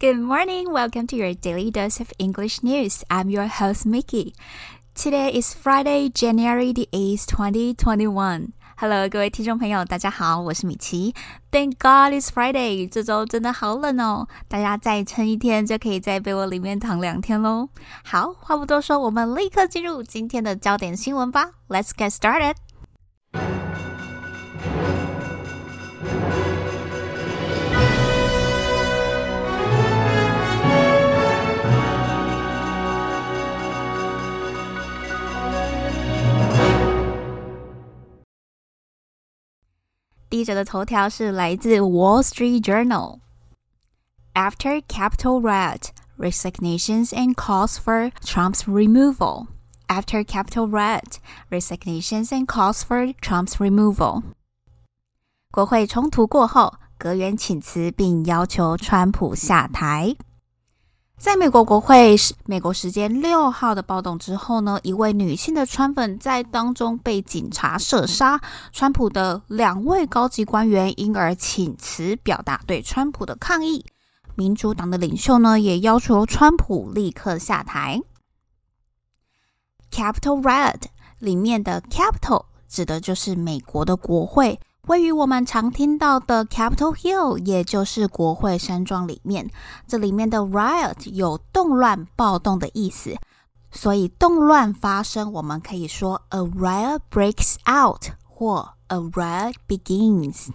[0.00, 0.70] Good morning.
[0.70, 3.02] Welcome to your daily dose of English news.
[3.08, 4.34] I'm your host, Mickey.
[4.94, 8.52] Today is Friday, January the 8th, 2021.
[8.76, 11.14] Hello，各位听众朋友，大家好，我是米奇。
[11.52, 17.68] Thank God it's Friday，这周真的好冷哦，大家再撑一天就可以在被窝里面躺两天喽。
[18.04, 21.52] 好，话不多说，我们立刻进入今天的焦点新闻吧。
[21.68, 22.54] Let's get started。
[40.34, 49.46] 第一则的头条是来自《Wall Street Journal》。After Capitol riot, resignations and calls for Trump's removal.
[49.86, 51.18] After Capitol riot,
[51.50, 54.24] resignations and calls for Trump's removal.
[55.52, 60.16] 国会冲突过后，阁员请辞并要求川普下台。
[61.19, 62.15] 在美国国会
[62.45, 68.39] 美国时间六号的暴动之后呢，一位女性的川粉在当中被警察射杀，
[68.71, 73.85] 川普的两位高级官员因而请辞，表达对川普的抗议。
[74.35, 78.01] 民主党的领袖呢，也要求川普立刻下台。
[79.91, 80.83] Capital riot
[81.19, 84.57] 里面的 capital 指的就是美国的国会。
[84.89, 89.51] 位于我们常听到的 Capitol Hill，也就是国会山庄里面。
[89.85, 93.15] 这里面的 riot 有动乱、暴动的意思，
[93.69, 100.47] 所以动乱发生，我们可以说 a riot breaks out 或 a riot begins。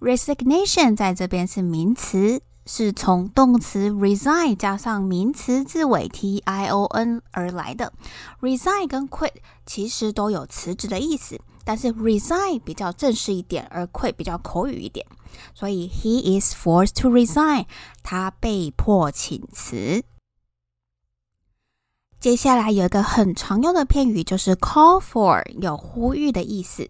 [0.00, 2.40] Resignation 在这边是名词，
[2.72, 7.92] 是从动词 resign 加上名词字尾 t i o n 而来的。
[8.40, 9.32] resign 跟 quit
[9.66, 11.40] 其实都有辞职的意思。
[11.64, 15.04] 但是 resign 比较正式一点，而 quit 比较口语一点，
[15.52, 17.66] 所以 he is forced to resign，
[18.04, 20.04] 他被迫请辞。
[22.20, 26.88] 接下来有一个很常用的片语，就是 call for，有呼吁的意思。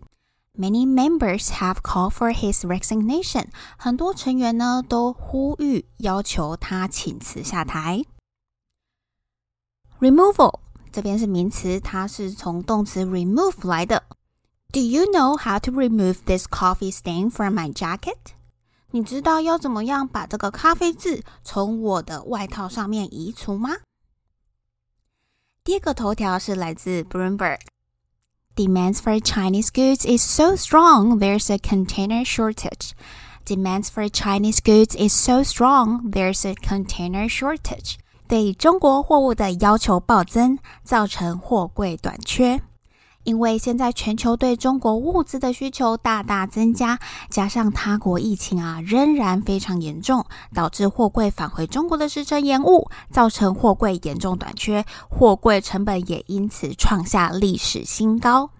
[0.59, 3.47] Many members have called for his resignation，
[3.77, 8.05] 很多成员呢都呼吁要求他请辞下台。
[9.99, 10.59] Removal
[10.91, 14.03] 这边是名词，它是从动词 remove 来的。
[14.71, 18.17] Do you know how to remove this coffee stain from my jacket？
[18.91, 23.77] 你知道要怎么样把这个咖啡渍从我的外套上面移除吗？
[25.65, 27.59] 第二个头条是来自 Bloomberg。
[28.59, 32.93] Demands for Chinese goods is so strong, there's a container shortage.
[33.43, 37.97] Demands for Chinese goods is so strong, there's a container shortage.
[38.27, 42.61] 对中国货物的要求暴增，造成货柜短缺。
[43.24, 46.98] 因为现在全球对中国物资的需求大大增加，
[47.28, 58.50] 加上他国疫情啊仍然非常严重，导致货柜返回中国的时程延误，造成货柜严重短缺，货柜成本也因此创下历史新高。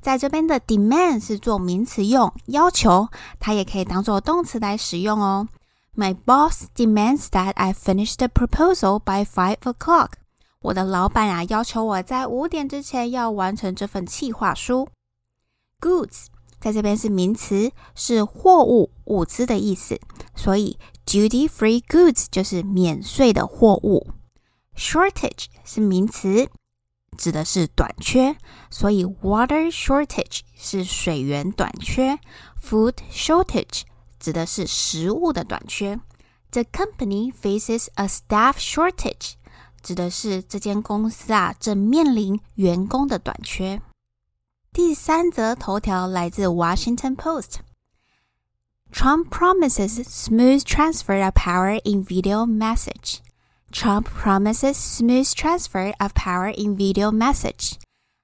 [0.00, 5.48] 在这边的 demand 是做名词用，要求它也可以当做动词来使用哦。
[5.94, 10.12] My boss demands that I finish the proposal by five o'clock.
[10.65, 14.87] 我的老板啊，要求我在五点之前要完成这份企划书。
[15.79, 16.27] Goods
[16.59, 19.99] 在这边是名词，是货物、物资的意思，
[20.35, 24.11] 所以 duty-free goods 就是免税的货物。
[24.75, 26.49] Shortage 是名词，
[27.17, 28.37] 指的是短缺，
[28.69, 32.19] 所以 water shortage 是水源短缺。
[32.61, 33.81] Food shortage
[34.19, 35.99] 指的是食物的短缺。
[36.51, 39.33] The company faces a staff shortage。
[39.86, 43.80] 指的是这间公司啊，正面临员工的短缺。
[44.72, 47.50] 第三则头条来自《Washington Post》
[48.92, 53.18] ：Trump promises smooth transfer of power in video message.
[53.70, 57.74] Trump promises smooth transfer of power in video message.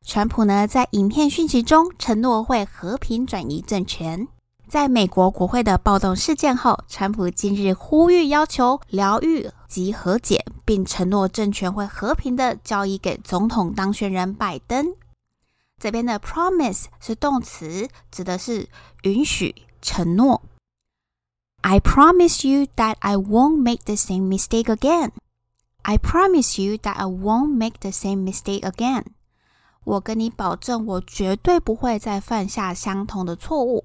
[0.04, 4.26] 川普呢，在影片讯息中承诺会和平转移政权。
[4.72, 14.94] 在美国国会的暴动事件后，川普今日呼吁要求疗愈及和解，并承诺政权会和平的交易给总统当选人拜登。
[15.78, 18.66] 这边的 promise 是动词，指的是
[19.02, 20.40] 允许、承诺。
[21.60, 25.10] I promise you that I won't make the same mistake again.
[25.82, 29.04] I promise you that I won't make the same mistake again.
[29.84, 33.84] 我跟你保证，我绝对不会再犯下相同的错误。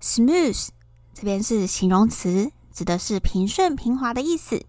[0.00, 0.68] Smooth
[1.14, 4.64] 这边是形容词，指的是平顺、平滑的意思。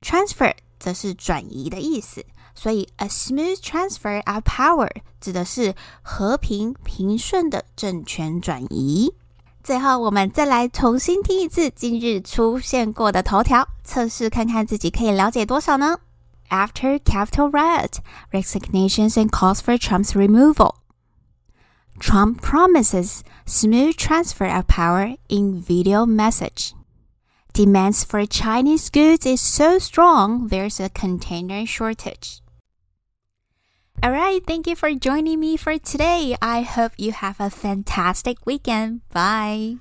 [0.00, 4.90] Transfer 则是转移的意思，所以 a smooth transfer of power
[5.20, 9.14] 指的是和平、平顺的政权转移。
[9.62, 16.00] 最后，我们再来重新听一次今日出现过的头条，测试看看自己可以了解多少呢
[16.50, 17.98] ？After Capitol riot,
[18.32, 20.74] resignations and calls for Trump's removal.
[22.02, 26.74] Trump promises smooth transfer of power in video message.
[27.54, 32.42] Demands for Chinese goods is so strong, there's a container shortage.
[34.02, 36.34] All right, thank you for joining me for today.
[36.42, 39.02] I hope you have a fantastic weekend.
[39.10, 39.76] Bye.